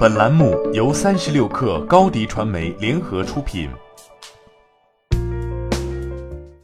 [0.00, 3.68] 本栏目由三十六氪高低传媒联合出品。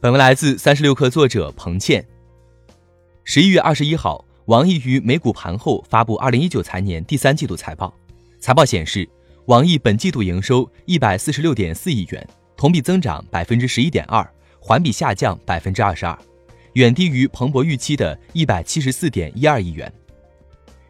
[0.01, 2.03] 本文来自三十六氪作者彭倩。
[3.23, 7.93] 十一月二十一号，网易于美股盘后发布二零一九财年第三季度财报。
[8.39, 9.07] 财报显示，
[9.45, 14.27] 网易本季度营收一百四十六点四亿元，同比增长百分之十一点二，
[14.59, 16.17] 环比下降百分之二十二，
[16.73, 19.93] 远低于彭博预期的一百七十四点一二亿元。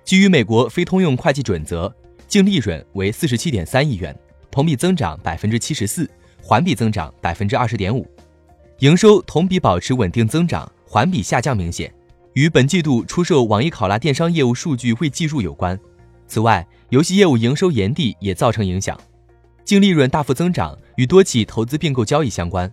[0.05, 1.93] 基于美国非通用会计准则，
[2.28, 4.16] 净利润为四十七点三亿元，
[4.52, 6.09] 同比增长百分之七十四，
[6.41, 8.05] 环比增长百分之二十点五。
[8.80, 11.91] 营收同比保持稳定增长，环比下降明显，
[12.34, 15.80] 与本季度出售网易考拉电商业务数据未计入有关。
[16.27, 18.99] 此外，游戏业务营收延递也造成影响，
[19.63, 22.71] 净利润大幅增长与多起投资并购交易相关。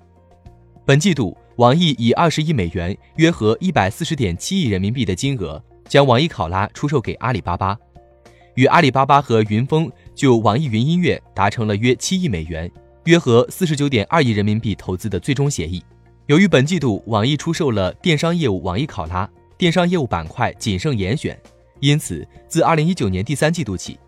[0.85, 5.63] 本季度，网易以二十亿美元（约合一百四十点七亿人民币）的金额。
[5.87, 7.77] 将网易考拉出售给阿里巴巴，
[8.55, 12.71] 与阿里巴巴和云峰就网易云音乐达成了约七亿美元
[13.05, 15.83] （约合四十九点二亿人民币）投资的最终协议。
[16.27, 19.29] 由于本季度网易出售了电商业务网易考拉，
[19.59, 21.39] 电商业务板块仅剩严选，
[21.81, 23.99] 因此自二零一九年第三季度起，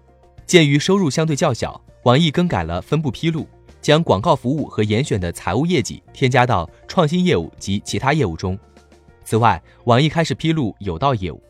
[0.47, 3.49] 鉴于收入相对较小，网易更改了分布披露，
[3.83, 8.57] 将广告服务和严选的财务业绩添加到创新业务及其他业务中。
[9.25, 11.43] 此外，网易开始披露有道业务。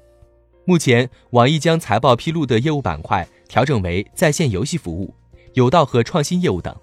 [0.68, 5.14] 目前，网易将财报披露的业务板块调整为在线游戏服务、
[5.54, 6.74] 有道和创新业务等。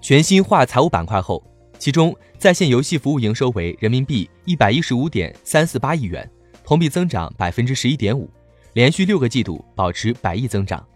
[0.00, 1.42] 全新化财务板块后，
[1.80, 6.30] 其中在线游戏服务营收为人民币一百一十五点三四八亿元，
[6.62, 8.30] 同比增长百分之十一点五，
[8.74, 10.86] 连续六个季度保持百亿增长。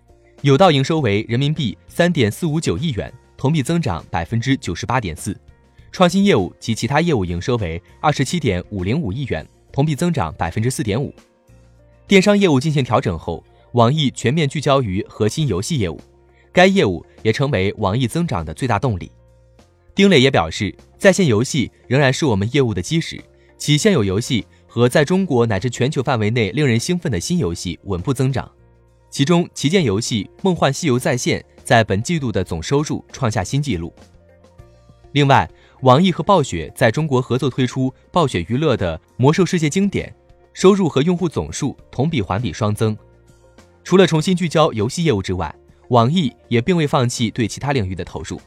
[0.43, 5.37] 有道营收为人民币三点四五九亿元，同比增长百分之九十八点四。
[5.91, 11.13] 创新业务及其他业务营收为二十七点五零五亿元，同比增长百分之四点五。
[12.07, 15.99] 电商业务进行调整后，网易全面聚焦于核心游戏业务，
[16.53, 19.11] 该业务也成为网易增长的最大动力。
[19.95, 23.23] 丁磊也表示，在线游戏仍然是我们业务的基石，
[23.57, 28.51] 其现有游戏和在中国乃至全球范围内令人兴奋的新游戏稳步增长，
[29.11, 33.93] 其中旗舰游戏《梦幻西游在线》在本季度的总收入创下新纪录。
[35.13, 35.49] 另外，
[35.83, 40.09] 网易和暴雪在中国合作推出暴雪娱乐的《魔兽世界经典》。
[40.53, 42.97] 收入和用户总数同比环比双增。
[43.85, 45.55] 除了重新聚焦游戏业务之外，
[45.89, 48.41] 网易也并未放弃对其他领域的投入。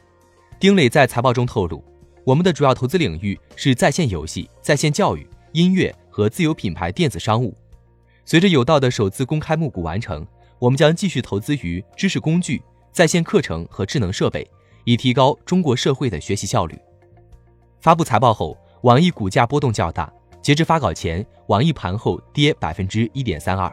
[0.59, 1.83] 丁磊在财报中透露，
[2.23, 7.55] 我们的主要投资领域是在线游戏、在线教育、音乐和自有品牌电子商务。
[8.23, 10.25] 随着有道的首次公开募股完成，
[10.57, 12.61] 我们将继续投资于知识工具、
[12.91, 14.49] 在线课程和智能设备，
[14.85, 16.79] 以提高中国社会的学习效率。
[17.81, 20.11] 发布财报后，网易股价波动较大。
[20.45, 23.67] 截至发稿前，网易盘后跌百分之一点三二。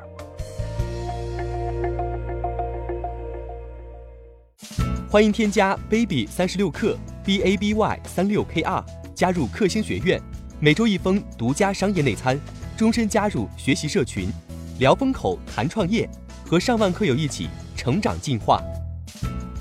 [5.07, 8.83] 欢迎添加 baby 三十六克 b a b y 三六 k r
[9.15, 10.19] 加入克星学院，
[10.61, 12.41] 每周一封独家商业内参，
[12.75, 14.31] 终身加入学习社群，
[14.79, 16.09] 聊风口谈创业，
[16.47, 18.63] 和上万课友一起成长进化。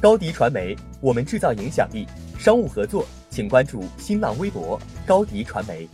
[0.02, 2.08] 高迪传媒，我们制造影响力。
[2.40, 5.86] 商务合作，请关注新浪微博高迪传媒。